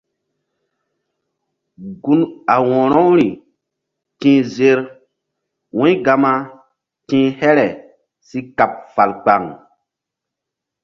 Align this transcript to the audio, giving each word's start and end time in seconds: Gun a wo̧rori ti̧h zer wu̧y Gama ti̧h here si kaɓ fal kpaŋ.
Gun 2.03 2.21
a 2.53 2.55
wo̧rori 2.67 3.29
ti̧h 4.19 4.45
zer 4.55 4.79
wu̧y 5.77 5.93
Gama 6.05 6.33
ti̧h 7.07 7.29
here 7.39 7.67
si 8.27 8.39
kaɓ 8.57 8.71
fal 8.93 9.11
kpaŋ. 9.23 9.43